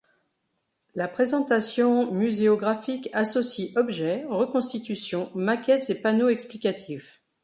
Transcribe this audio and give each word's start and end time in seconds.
La 0.95 1.07
présentation 1.07 2.11
muséographique 2.11 3.07
associe 3.13 3.77
objets, 3.77 4.25
reconstitutions, 4.29 5.29
maquettes 5.35 5.91
et 5.91 6.01
panneaux 6.01 6.29
explicatifs. 6.29 7.21